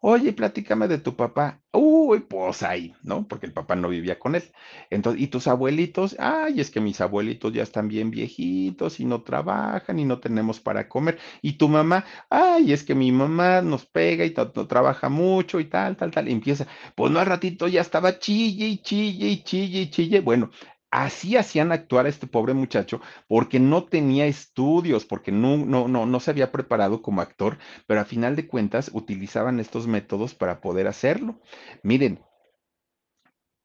[0.00, 1.60] Oye, platícame de tu papá.
[1.72, 3.26] Uy, pues ahí, ¿no?
[3.26, 4.44] Porque el papá no vivía con él.
[4.90, 6.14] Entonces, ¿y tus abuelitos?
[6.20, 10.60] Ay, es que mis abuelitos ya están bien viejitos y no trabajan y no tenemos
[10.60, 11.18] para comer.
[11.42, 12.04] ¿Y tu mamá?
[12.30, 16.28] Ay, es que mi mamá nos pega y no, trabaja mucho y tal, tal, tal.
[16.28, 20.20] Y empieza, pues no al ratito ya estaba chille y chille y chille y chille.
[20.20, 20.50] Bueno,
[20.90, 26.06] Así hacían actuar a este pobre muchacho porque no tenía estudios, porque no, no, no,
[26.06, 30.60] no se había preparado como actor, pero a final de cuentas utilizaban estos métodos para
[30.62, 31.40] poder hacerlo.
[31.82, 32.24] Miren,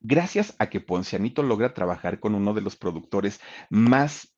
[0.02, 4.33] gracias a que Poncianito logra trabajar con uno de los productores más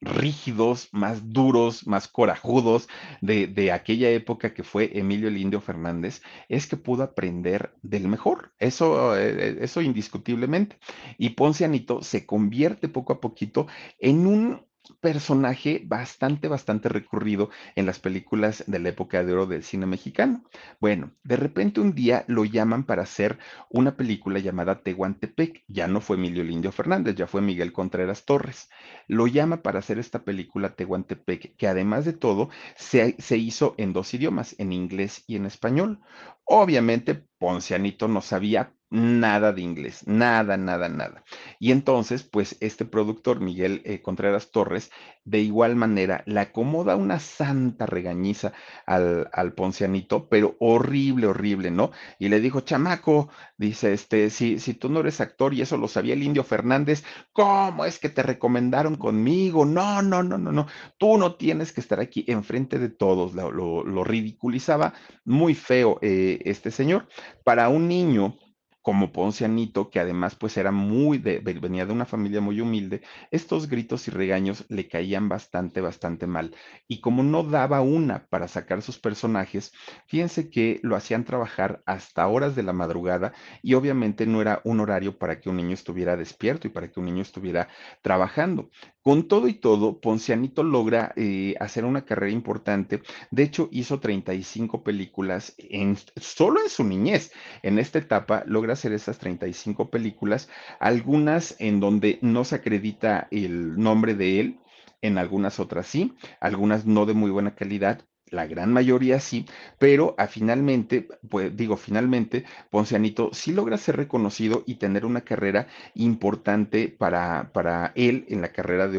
[0.00, 2.88] rígidos, más duros, más corajudos
[3.20, 8.52] de, aquella época que fue Emilio el Indio Fernández, es que pudo aprender del mejor.
[8.58, 10.78] Eso, eh, eso indiscutiblemente.
[11.18, 13.66] Y Poncianito se convierte poco a poquito
[13.98, 14.69] en un
[15.00, 20.44] personaje bastante, bastante recurrido en las películas de la época de oro del cine mexicano.
[20.80, 23.38] Bueno, de repente un día lo llaman para hacer
[23.68, 25.64] una película llamada Tehuantepec.
[25.68, 28.68] Ya no fue Emilio Lindio Fernández, ya fue Miguel Contreras Torres.
[29.06, 33.92] Lo llama para hacer esta película Tehuantepec, que además de todo se, se hizo en
[33.92, 36.00] dos idiomas, en inglés y en español.
[36.44, 41.24] Obviamente, Poncianito no sabía nada de inglés, nada, nada, nada.
[41.58, 44.90] Y entonces, pues este productor, Miguel eh, Contreras Torres,
[45.24, 48.52] de igual manera le acomoda una santa regañiza
[48.86, 51.92] al, al, poncianito, pero horrible, horrible, ¿no?
[52.18, 55.86] Y le dijo, chamaco, dice, este, si, si tú no eres actor y eso lo
[55.88, 59.64] sabía el indio Fernández, ¿cómo es que te recomendaron conmigo?
[59.64, 60.66] No, no, no, no, no,
[60.98, 66.40] tú no tienes que estar aquí enfrente de todos, lo, lo, ridiculizaba muy feo eh,
[66.44, 67.06] este señor.
[67.44, 68.36] Para un niño,
[68.82, 73.68] como Poncianito, que además pues era muy de, venía de una familia muy humilde, estos
[73.68, 76.54] gritos y regaños le caían bastante, bastante mal.
[76.88, 79.72] Y como no daba una para sacar sus personajes,
[80.06, 84.80] fíjense que lo hacían trabajar hasta horas de la madrugada y obviamente no era un
[84.80, 87.68] horario para que un niño estuviera despierto y para que un niño estuviera
[88.02, 88.70] trabajando.
[89.02, 93.02] Con todo y todo, Poncianito logra eh, hacer una carrera importante.
[93.30, 97.32] De hecho, hizo 35 películas en, solo en su niñez.
[97.62, 103.78] En esta etapa logra hacer esas 35 películas, algunas en donde no se acredita el
[103.78, 104.60] nombre de él,
[105.02, 109.46] en algunas otras sí, algunas no de muy buena calidad, la gran mayoría sí,
[109.78, 115.66] pero a finalmente, pues digo, finalmente, Poncianito sí logra ser reconocido y tener una carrera
[115.94, 118.98] importante para, para él en la carrera de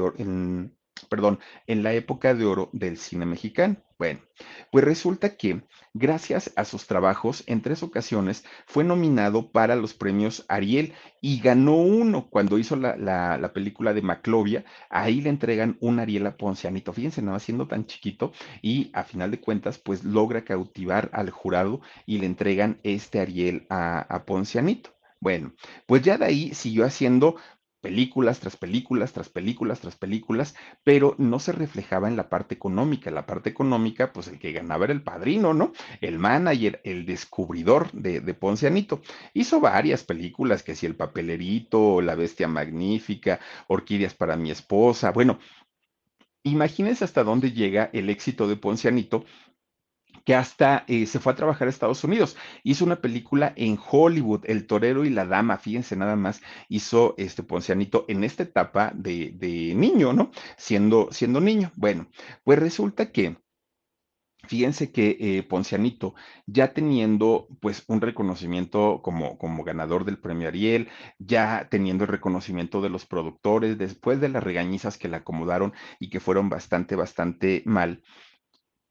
[1.11, 3.75] perdón, en la época de oro del cine mexicano.
[3.99, 4.21] Bueno,
[4.71, 5.61] pues resulta que
[5.93, 11.75] gracias a sus trabajos en tres ocasiones fue nominado para los premios Ariel y ganó
[11.75, 14.63] uno cuando hizo la, película de Maclovia.
[14.89, 16.93] Ahí le entregan un Ariel a Poncianito.
[16.93, 21.81] Fíjense, nada siendo tan chiquito y a final de cuentas pues logra cautivar al jurado
[22.05, 24.91] y le entregan este Ariel a, a Poncianito.
[25.19, 25.53] Bueno,
[25.85, 27.35] pues ya de ahí siguió haciendo
[27.81, 33.11] películas tras películas, tras películas, tras películas, pero no se reflejaba en la parte económica.
[33.11, 35.73] La parte económica, pues el que ganaba era el padrino, ¿no?
[35.99, 39.01] El manager, el descubridor de, de Poncianito.
[39.33, 45.11] Hizo varias películas, que si El Papelerito, La Bestia Magnífica, Orquídeas para mi esposa.
[45.11, 45.39] Bueno,
[46.43, 49.25] imagínense hasta dónde llega el éxito de Poncianito
[50.25, 52.37] que hasta eh, se fue a trabajar a Estados Unidos.
[52.63, 57.43] Hizo una película en Hollywood, El Torero y la Dama, fíjense nada más, hizo este
[57.43, 60.31] Poncianito en esta etapa de, de niño, ¿no?
[60.57, 61.71] Siendo, siendo niño.
[61.75, 62.07] Bueno,
[62.43, 63.37] pues resulta que
[64.47, 66.15] Fíjense que eh, Poncianito,
[66.47, 72.81] ya teniendo pues un reconocimiento como, como ganador del premio Ariel, ya teniendo el reconocimiento
[72.81, 77.61] de los productores, después de las regañizas que le acomodaron y que fueron bastante, bastante
[77.65, 78.01] mal,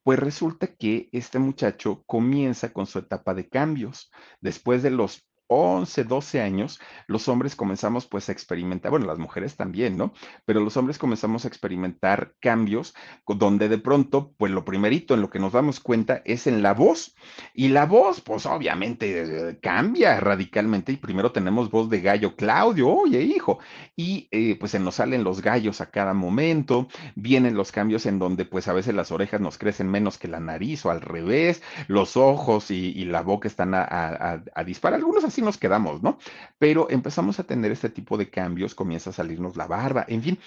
[0.03, 4.11] pues resulta que este muchacho comienza con su etapa de cambios.
[4.41, 9.57] Después de los 11, 12 años, los hombres comenzamos pues a experimentar, bueno, las mujeres
[9.57, 10.13] también, ¿no?
[10.45, 12.95] Pero los hombres comenzamos a experimentar cambios
[13.27, 16.73] donde de pronto, pues lo primerito en lo que nos damos cuenta es en la
[16.73, 17.17] voz.
[17.53, 23.21] Y la voz, pues obviamente cambia radicalmente y primero tenemos voz de gallo Claudio, oye
[23.21, 23.59] hijo,
[23.97, 26.87] y eh, pues se nos salen los gallos a cada momento,
[27.17, 30.39] vienen los cambios en donde pues a veces las orejas nos crecen menos que la
[30.39, 35.59] nariz o al revés, los ojos y, la boca están a disparar, algunos así nos
[35.59, 36.19] quedamos, ¿no?
[36.59, 40.39] Pero empezamos a tener este tipo de cambios, comienza a salirnos la barba, en fin,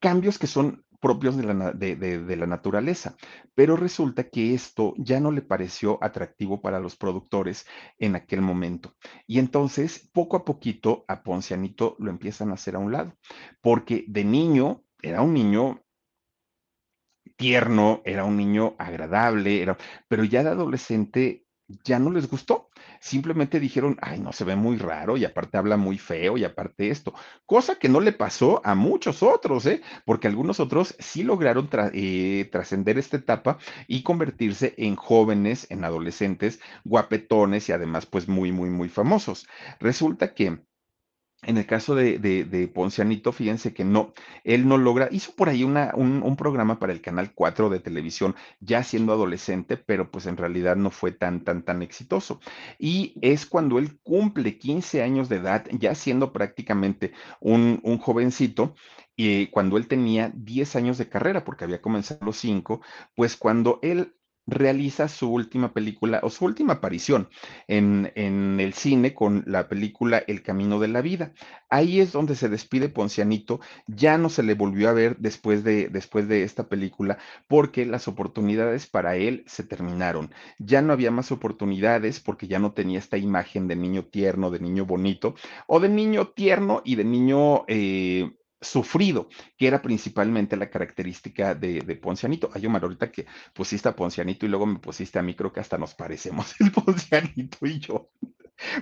[0.00, 3.16] cambios que son propios de la, naturaleza.
[3.54, 7.66] Pero resulta que esto ya no le pareció atractivo para los productores
[7.98, 8.94] en aquel momento.
[9.26, 13.14] Y entonces, poco a poquito, a Poncianito lo empiezan a hacer a un lado,
[13.60, 15.82] porque de niño era un niño
[17.36, 21.46] tierno, era un niño agradable, era, pero ya de adolescente
[21.84, 22.68] ya no les gustó.
[23.00, 26.90] Simplemente dijeron, ay, no se ve muy raro y aparte habla muy feo y aparte
[26.90, 27.14] esto.
[27.46, 29.82] Cosa que no le pasó a muchos otros, ¿eh?
[30.04, 36.60] Porque algunos otros sí lograron eh, trascender esta etapa y convertirse en jóvenes, en adolescentes,
[36.84, 39.46] guapetones y además pues muy, muy, muy famosos.
[39.78, 40.60] Resulta que
[41.42, 44.12] en el caso de, Poncianito, fíjense que no,
[44.44, 48.82] él no logra, hizo por ahí un, programa para el Canal 4 de televisión, ya
[48.82, 52.40] siendo adolescente, pero pues en realidad no fue tan, tan, tan exitoso.
[52.78, 58.74] Y es cuando él cumple 15 años de edad, ya siendo prácticamente un, un jovencito,
[59.16, 62.80] y cuando él tenía 10 años de carrera, porque había comenzado los 5,
[63.14, 64.14] pues cuando él
[64.46, 67.28] realiza su última película o su última aparición
[67.68, 71.32] en, en, el cine con la película El Camino de la Vida.
[71.68, 75.88] Ahí es donde se despide Poncianito, ya no se le volvió a ver después de,
[75.88, 80.32] después de esta película porque las oportunidades para él se terminaron.
[80.58, 84.60] Ya no había más oportunidades porque ya no tenía esta imagen de niño tierno, de
[84.60, 85.34] niño bonito
[85.66, 87.64] o de niño tierno y de niño...
[87.68, 92.50] Eh, sufrido, que era principalmente la característica de, Poncianito.
[92.52, 95.60] Ay, Omar, ahorita que pusiste a Poncianito y luego me pusiste a mí, creo que
[95.60, 98.10] hasta nos parecemos el Poncianito y yo.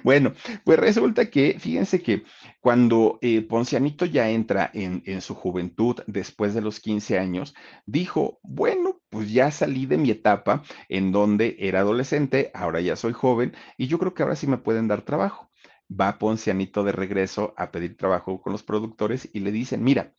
[0.02, 0.32] Bueno,
[0.64, 2.24] pues resulta que, fíjense que
[2.60, 7.54] cuando eh, Poncianito ya entra en, en, su juventud, después de los 15 años,
[7.86, 13.12] dijo, bueno, pues ya salí de mi etapa en donde era adolescente, ahora ya soy
[13.12, 15.48] joven y yo creo que ahora sí me pueden dar trabajo
[15.88, 20.14] va Poncianito de regreso a pedir trabajo con los productores y le dicen, mira,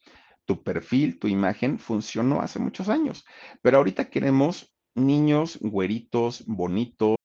[0.46, 3.26] tu perfil, tu imagen funcionó hace muchos años,
[3.62, 7.16] pero ahorita queremos niños güeritos, bonitos.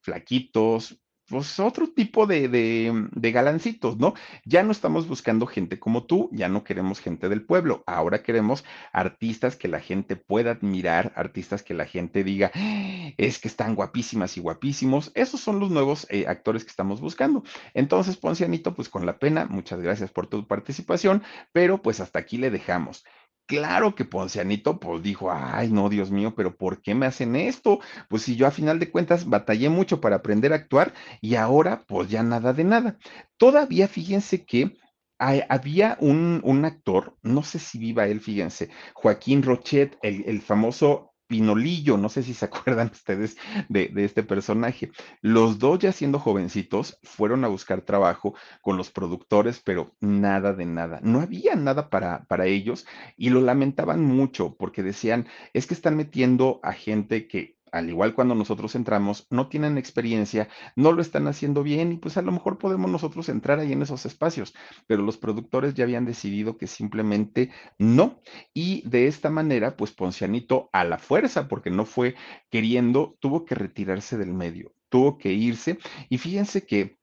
[0.00, 4.12] Flaquitos, pues otro tipo de, de, galancitos, ¿no?
[4.44, 8.64] Ya no estamos buscando gente como tú, ya no queremos gente del pueblo, ahora queremos
[8.92, 13.12] artistas que la gente pueda admirar, artistas que la gente diga, ¡Ah!
[13.16, 15.10] es que están guapísimas y guapísimos.
[15.14, 17.42] Esos son los nuevos eh, actores que estamos buscando.
[17.72, 22.36] Entonces, Poncianito, pues con la pena, muchas gracias por tu participación, pero pues hasta aquí
[22.36, 23.04] le dejamos.
[23.46, 27.80] Claro que Poncianito pues dijo, ay no, Dios mío, pero ¿por qué me hacen esto?
[28.08, 31.84] Pues si yo a final de cuentas batallé mucho para aprender a actuar y ahora
[31.86, 32.98] pues ya nada de nada.
[33.36, 34.76] Todavía fíjense que
[35.18, 41.11] había un, un, actor, no sé si viva él, fíjense, Joaquín Rochet, el, el famoso
[41.32, 43.38] Pinolillo, no sé si se acuerdan ustedes
[43.70, 44.90] de, este personaje.
[45.22, 50.66] Los dos ya siendo jovencitos fueron a buscar trabajo con los productores, pero nada de
[50.66, 51.00] nada.
[51.02, 55.96] No había nada para, para ellos y lo lamentaban mucho porque decían, es que están
[55.96, 61.26] metiendo a gente que al igual cuando nosotros entramos, no tienen experiencia, no lo están
[61.26, 64.54] haciendo bien y pues a lo mejor podemos nosotros entrar ahí en esos espacios,
[64.86, 68.20] pero los productores ya habían decidido que simplemente no.
[68.54, 72.14] Y de esta manera, pues Poncianito a la fuerza, porque no fue
[72.50, 75.78] queriendo, tuvo que retirarse del medio, tuvo que irse.
[76.08, 76.98] Y fíjense que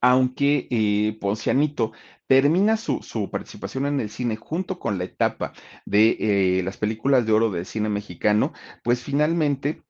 [0.00, 1.92] aunque eh, Poncianito
[2.26, 5.52] termina su, participación en el cine junto con la etapa
[5.84, 8.52] de eh, las películas de oro del cine mexicano,
[8.84, 9.82] pues finalmente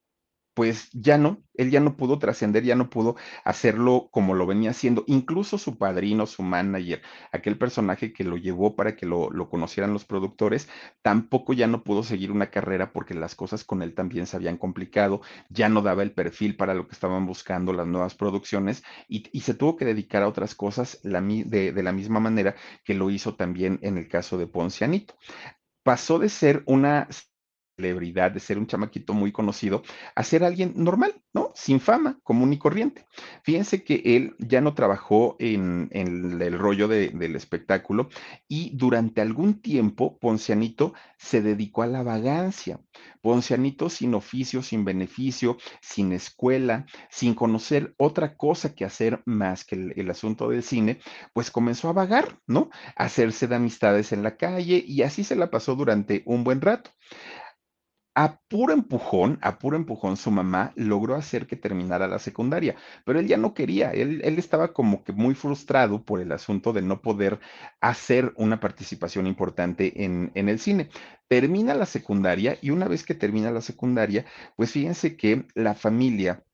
[0.60, 4.72] pues ya no, él ya no pudo trascender, ya no pudo hacerlo como lo venía
[4.72, 5.04] haciendo.
[5.06, 7.00] Incluso su padrino, su manager,
[7.32, 10.68] aquel personaje que lo llevó para que lo, conocieran los productores,
[11.00, 14.58] tampoco ya no pudo seguir una carrera porque las cosas con él también se habían
[14.58, 19.40] complicado, ya no daba el perfil para lo que estaban buscando las nuevas producciones y,
[19.40, 22.54] se tuvo que dedicar a otras cosas la, de la misma manera
[22.84, 25.14] que lo hizo también en el caso de Poncianito
[25.82, 27.08] pasó de ser una
[27.80, 29.82] celebridad, de ser un chamaquito muy conocido,
[30.14, 31.52] a ser alguien normal, ¿no?
[31.54, 33.06] Sin fama, común y corriente.
[33.42, 38.08] Fíjense que él ya no trabajó en, el rollo del espectáculo
[38.48, 42.80] y durante algún tiempo Poncianito se dedicó a la vagancia.
[43.22, 49.76] Poncianito sin oficio, sin beneficio, sin escuela, sin conocer otra cosa que hacer más que
[49.76, 51.00] el, el asunto del cine,
[51.32, 52.70] pues comenzó a vagar, ¿no?
[52.96, 56.60] A hacerse de amistades en la calle y así se la pasó durante un buen
[56.60, 56.90] rato
[58.22, 63.18] a puro empujón, a puro empujón, su mamá logró hacer que terminara la secundaria, pero
[63.18, 67.00] él ya no quería, él, estaba como que muy frustrado por el asunto de no
[67.00, 67.40] poder
[67.80, 70.90] hacer una participación importante en, en el cine.
[71.28, 76.44] Termina la secundaria y una vez que termina la secundaria, pues fíjense que la familia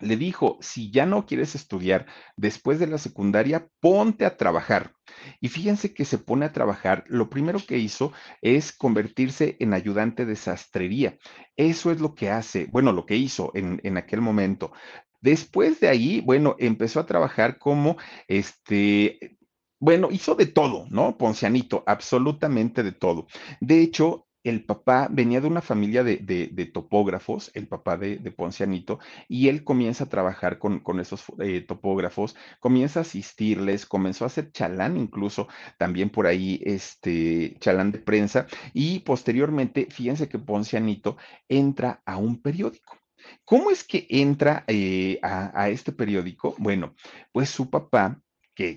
[0.00, 4.92] le dijo, si ya no quieres estudiar después de la secundaria, ponte a trabajar.
[5.40, 10.24] Y fíjense que se pone a trabajar, lo primero que hizo es convertirse en ayudante
[10.24, 11.18] de sastrería.
[11.56, 14.72] Eso es lo que hace, bueno, lo que hizo en, en aquel momento.
[15.20, 17.96] Después de ahí, bueno, empezó a trabajar como
[18.26, 19.38] este,
[19.78, 21.16] bueno, hizo de todo, ¿no?
[21.16, 23.26] Poncianito, absolutamente de todo.
[23.60, 29.48] De hecho, el papá venía de una familia de, topógrafos, el papá de, Poncianito, y
[29.48, 34.96] él comienza a trabajar con, esos eh, topógrafos, comienza a asistirles, comenzó a hacer chalán
[34.96, 41.16] incluso, también por ahí, este, chalán de prensa, y posteriormente, fíjense que Poncianito
[41.48, 42.98] entra a un periódico.
[43.44, 46.54] ¿Cómo es que entra eh, a, a este periódico?
[46.58, 46.94] Bueno,
[47.32, 48.20] pues su papá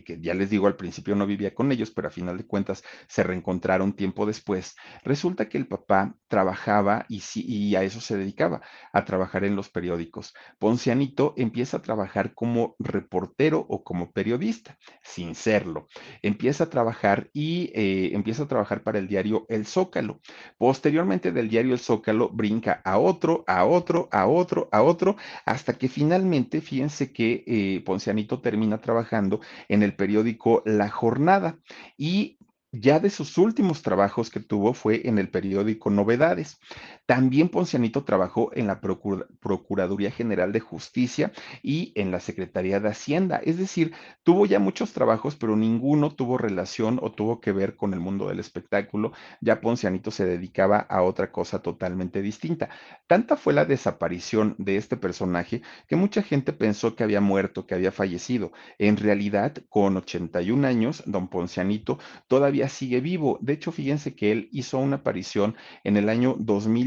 [0.03, 2.83] que, ya les digo, al principio no vivía con ellos, pero a final de cuentas
[3.07, 8.61] se reencontraron tiempo después, resulta que el papá trabajaba y, y a eso se dedicaba,
[8.93, 10.33] a trabajar en los periódicos.
[10.59, 15.87] Poncianito empieza a trabajar como reportero o como periodista, sin serlo.
[16.21, 20.21] Empieza a trabajar y eh, empieza a trabajar para el diario El Zócalo.
[20.57, 25.73] Posteriormente del diario El Zócalo brinca a otro, a otro, a otro, a otro, hasta
[25.73, 29.41] que finalmente, fíjense que eh, Poncianito termina trabajando
[29.72, 31.57] en el periódico La Jornada
[31.97, 32.37] y
[32.73, 36.59] ya de sus últimos trabajos que tuvo fue en el periódico Novedades.
[37.05, 43.41] También Poncianito trabajó en la Procuraduría General de Justicia y en la Secretaría de Hacienda.
[43.43, 43.93] Es decir,
[44.23, 48.29] tuvo ya muchos trabajos, pero ninguno tuvo relación o tuvo que ver con el mundo
[48.29, 49.11] del espectáculo.
[49.41, 52.69] Ya Poncianito se dedicaba a otra cosa totalmente distinta.
[53.05, 57.75] Tanta fue la desaparición de este personaje que mucha gente pensó que había muerto, que
[57.75, 58.53] había fallecido.
[58.79, 61.99] En realidad, con 81 años, don Poncianito
[62.29, 63.39] todavía sigue vivo.
[63.41, 66.35] De hecho, fíjense que él hizo una aparición en el año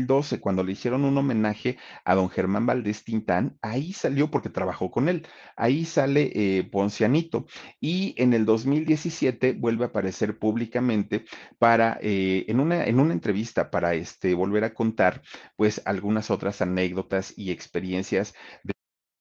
[0.06, 3.58] 2012, cuando le hicieron un homenaje a don Germán Valdés Tintán.
[3.62, 5.26] Ahí salió porque trabajó con él.
[5.56, 7.46] Ahí sale eh, Poncianito.
[7.80, 11.24] Y en el 2017 vuelve a aparecer públicamente
[11.58, 15.22] para, eh, en, una, en una entrevista para este, volver a contar,
[15.56, 18.75] pues, algunas otras anécdotas y experiencias de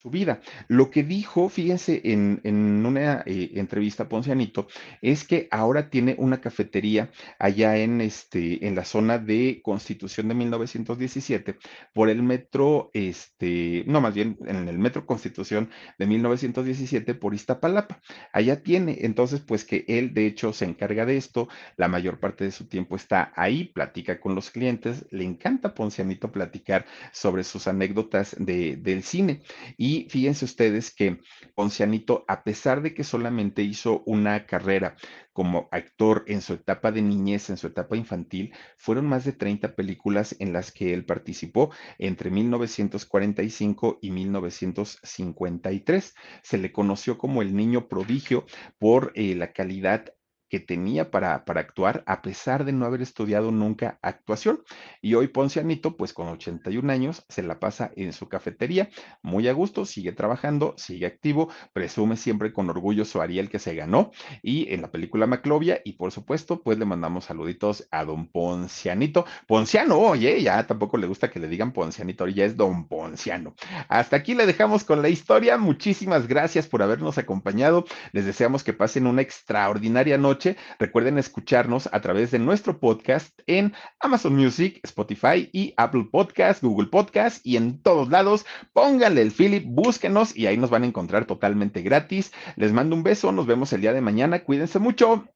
[0.09, 0.41] vida.
[0.67, 2.39] Lo que dijo, fíjense, en,
[2.85, 4.67] una eh, entrevista Poncianito,
[5.01, 10.35] es que ahora tiene una cafetería allá en, este, en la zona de Constitución de
[10.35, 11.57] 1917
[11.93, 18.01] por el metro, este, no, más bien en el metro Constitución de 1917 por Iztapalapa.
[18.33, 21.47] Allá tiene, entonces, pues que él de hecho se encarga de esto,
[21.77, 26.31] la mayor parte de su tiempo está ahí, platica con los clientes, le encanta Poncianito
[26.31, 29.41] platicar sobre sus anécdotas de, del cine
[29.77, 31.19] y y fíjense ustedes que
[31.53, 34.95] Poncianito, a pesar de que solamente hizo una carrera
[35.31, 39.75] como actor en su etapa de niñez, en su etapa infantil, fueron más de 30
[39.75, 46.13] películas en las que él participó entre 1945 y 1953.
[46.43, 48.45] Se le conoció como el niño prodigio
[48.79, 50.13] por eh, la calidad
[50.49, 54.63] que tenía para, para actuar a pesar de no haber estudiado nunca actuación.
[55.01, 58.89] Y hoy Poncianito, pues con 81 años, se la pasa en su cafetería,
[59.21, 63.75] muy a gusto, sigue trabajando, sigue activo, presume siempre con orgullo su Ariel que se
[63.75, 68.27] ganó y en la película Maclovia y por supuesto, pues le mandamos saluditos a don
[68.27, 69.25] Poncianito.
[69.47, 73.55] Ponciano, oye, ya tampoco le gusta que le digan Poncianito, ya es don Ponciano.
[73.87, 75.57] Hasta aquí le dejamos con la historia.
[75.57, 77.85] Muchísimas gracias por habernos acompañado.
[78.11, 80.34] Les deseamos que pasen una extraordinaria noche
[80.79, 86.87] Recuerden escucharnos a través de nuestro podcast en Amazon Music, Spotify y Apple Podcast, Google
[86.87, 88.45] Podcast y en todos lados.
[88.73, 92.31] Pónganle el Philip, búsquenos y ahí nos van a encontrar totalmente gratis.
[92.55, 94.43] Les mando un beso, nos vemos el día de mañana.
[94.43, 95.27] Cuídense mucho.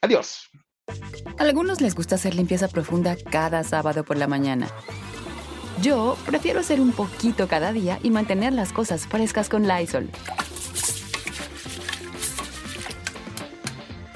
[0.00, 0.50] Adiós.
[1.38, 4.68] A algunos les gusta hacer limpieza profunda cada sábado por la mañana.
[5.82, 10.10] Yo prefiero hacer un poquito cada día y mantener las cosas frescas con Lysol.